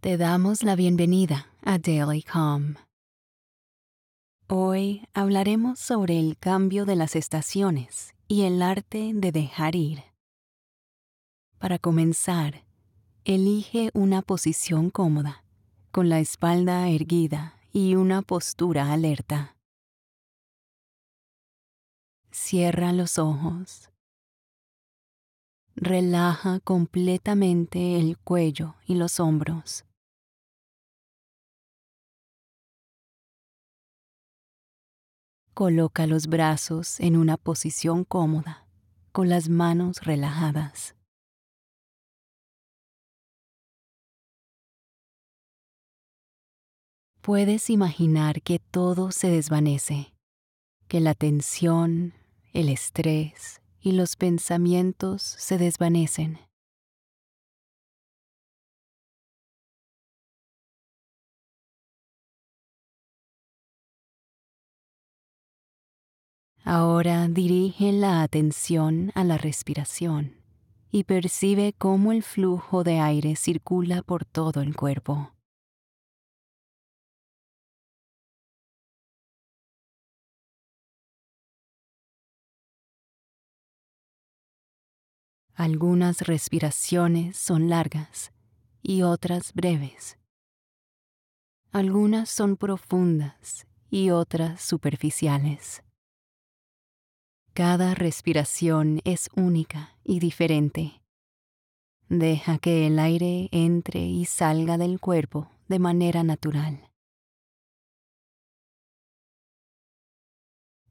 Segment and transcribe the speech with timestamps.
[0.00, 2.76] Te damos la bienvenida a Daily Calm.
[4.48, 10.02] Hoy hablaremos sobre el cambio de las estaciones y el arte de dejar ir.
[11.58, 12.64] Para comenzar,
[13.24, 15.44] elige una posición cómoda,
[15.90, 19.54] con la espalda erguida y una postura alerta.
[22.30, 23.90] Cierra los ojos.
[25.74, 29.84] Relaja completamente el cuello y los hombros.
[35.54, 38.66] Coloca los brazos en una posición cómoda,
[39.12, 40.94] con las manos relajadas.
[47.20, 50.14] Puedes imaginar que todo se desvanece,
[50.88, 52.14] que la tensión,
[52.52, 56.49] el estrés y los pensamientos se desvanecen.
[66.64, 70.36] Ahora dirige la atención a la respiración
[70.90, 75.32] y percibe cómo el flujo de aire circula por todo el cuerpo.
[85.54, 88.32] Algunas respiraciones son largas
[88.82, 90.18] y otras breves.
[91.70, 95.82] Algunas son profundas y otras superficiales.
[97.60, 101.02] Cada respiración es única y diferente.
[102.08, 106.88] Deja que el aire entre y salga del cuerpo de manera natural.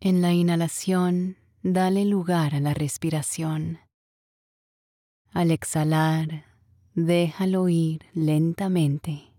[0.00, 3.78] En la inhalación, dale lugar a la respiración.
[5.30, 6.46] Al exhalar,
[6.94, 9.35] déjalo ir lentamente.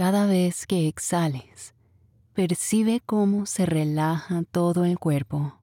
[0.00, 1.74] Cada vez que exhales,
[2.32, 5.60] percibe cómo se relaja todo el cuerpo.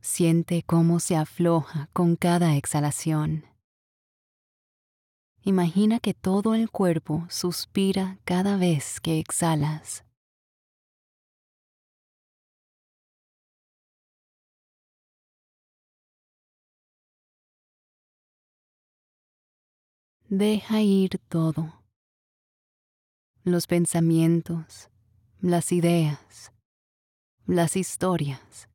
[0.00, 3.46] Siente cómo se afloja con cada exhalación.
[5.42, 10.04] Imagina que todo el cuerpo suspira cada vez que exhalas.
[20.34, 21.82] Deja ir todo.
[23.44, 24.88] Los pensamientos,
[25.42, 26.54] las ideas,
[27.44, 28.70] las historias.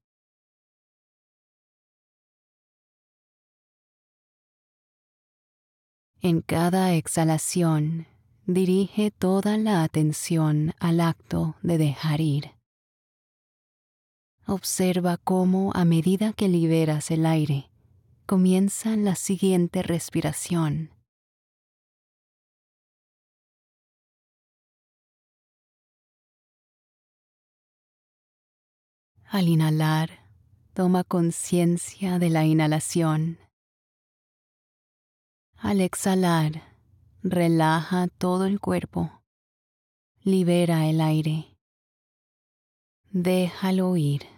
[6.22, 8.06] En cada exhalación,
[8.46, 12.52] dirige toda la atención al acto de dejar ir.
[14.46, 17.72] Observa cómo a medida que liberas el aire,
[18.28, 20.96] comienza la siguiente respiración
[29.30, 30.26] Al inhalar,
[30.74, 33.40] toma conciencia de la inhalación.
[35.58, 36.64] Al exhalar,
[37.24, 39.22] relaja todo el cuerpo.
[40.24, 41.58] Libera el aire.
[43.12, 44.37] Déjalo ir.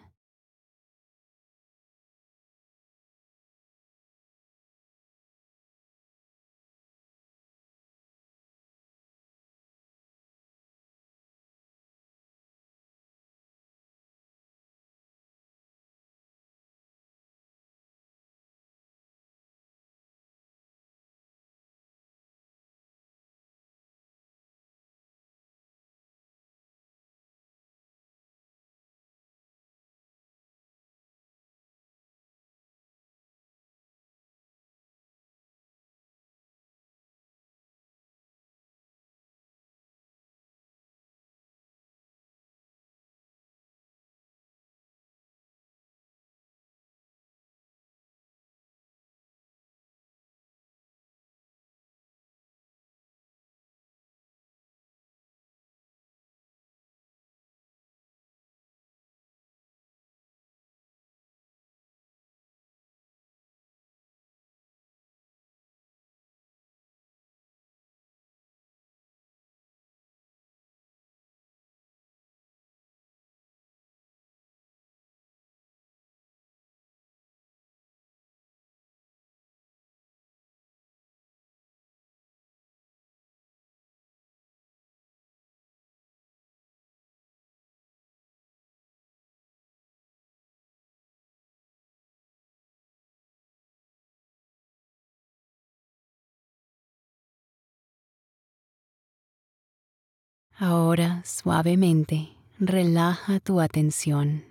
[100.62, 104.44] Ahora suavemente relaja tu atención.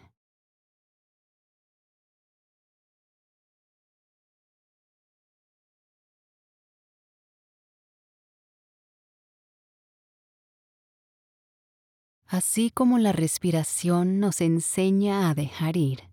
[12.26, 16.04] Así como la respiración nos enseña a dejar ir,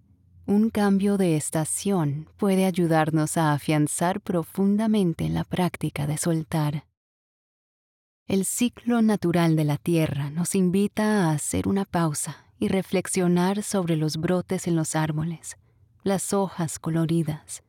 [0.46, 6.84] un cambio de estación puede ayudarnos a afianzar profundamente la práctica de soltar.
[8.28, 13.98] El ciclo natural de la Tierra nos invita a hacer una pausa y reflexionar sobre
[13.98, 15.58] los brotes en los árboles,
[16.02, 17.62] las hojas coloridas,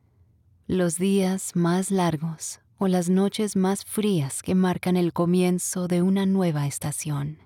[0.65, 6.25] los días más largos o las noches más frías que marcan el comienzo de una
[6.25, 7.37] nueva estación.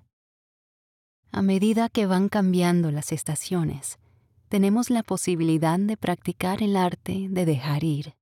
[1.34, 4.00] A medida que van cambiando las estaciones,
[4.48, 8.16] tenemos la posibilidad de practicar el arte de dejar ir.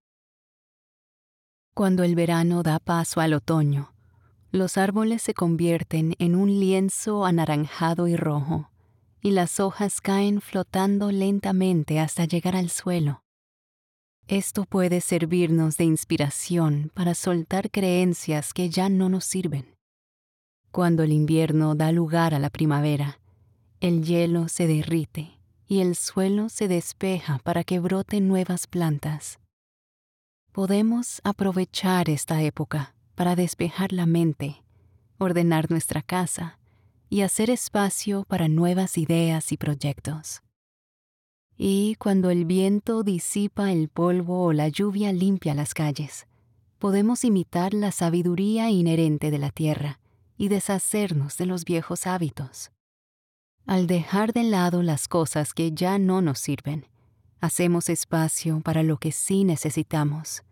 [1.76, 3.94] Cuando el verano da paso al otoño,
[4.52, 8.72] los árboles se convierten en un lienzo anaranjado y rojo,
[9.22, 13.22] y las hojas caen flotando lentamente hasta llegar al suelo.
[14.28, 19.76] Esto puede servirnos de inspiración para soltar creencias que ya no nos sirven.
[20.72, 23.20] Cuando el invierno da lugar a la primavera,
[23.82, 29.40] el hielo se derrite y el suelo se despeja para que broten nuevas plantas.
[30.52, 34.64] Podemos aprovechar esta época para despejar la mente,
[35.18, 36.58] ordenar nuestra casa
[37.10, 40.42] y hacer espacio para nuevas ideas y proyectos.
[41.58, 46.28] Y cuando el viento disipa el polvo o la lluvia limpia las calles,
[46.78, 50.00] podemos imitar la sabiduría inherente de la tierra
[50.38, 52.72] y deshacernos de los viejos hábitos.
[53.66, 56.88] Al dejar de lado las cosas que ya no nos sirven,
[57.42, 60.44] hacemos espacio para lo que sí necesitamos,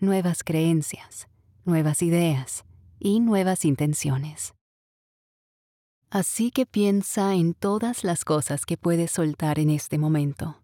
[0.00, 1.29] nuevas creencias,
[1.64, 2.64] nuevas ideas
[2.98, 4.54] y nuevas intenciones.
[6.10, 10.62] Así que piensa en todas las cosas que puedes soltar en este momento.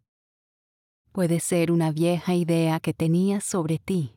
[1.12, 4.16] Puede ser una vieja idea que tenías sobre ti.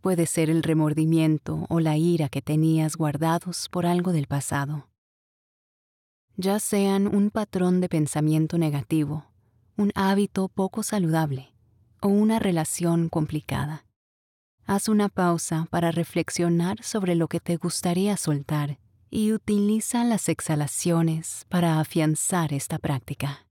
[0.00, 4.88] Puede ser el remordimiento o la ira que tenías guardados por algo del pasado.
[6.36, 9.24] Ya sean un patrón de pensamiento negativo,
[9.76, 11.54] un hábito poco saludable
[12.00, 13.85] o una relación complicada.
[14.68, 18.78] Haz una pausa para reflexionar sobre lo que te gustaría soltar
[19.10, 23.45] y utiliza las exhalaciones para afianzar esta práctica.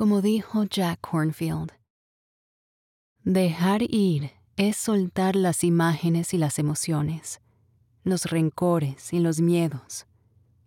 [0.00, 1.72] como dijo Jack Hornfield.
[3.22, 7.42] Dejar ir es soltar las imágenes y las emociones,
[8.02, 10.06] los rencores y los miedos,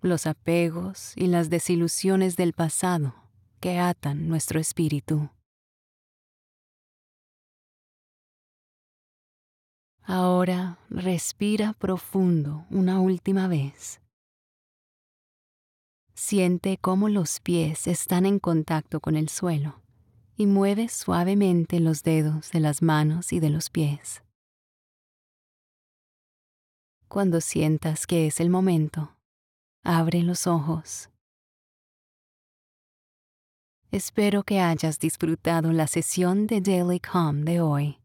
[0.03, 3.15] los apegos y las desilusiones del pasado
[3.59, 5.31] que atan nuestro espíritu.
[10.03, 14.02] Ahora respira profundo una última vez.
[16.25, 19.81] Siente cómo los pies están en contacto con el suelo
[20.37, 24.23] y mueve suavemente los dedos de las manos y de los pies.
[27.09, 29.17] Cuando sientas que es el momento,
[29.83, 31.09] abre los ojos.
[33.91, 37.99] Espero que hayas disfrutado la sesión de Daily Calm de hoy.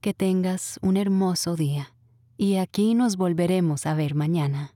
[0.00, 1.96] Que tengas un hermoso día
[2.36, 4.73] y aquí nos volveremos a ver mañana.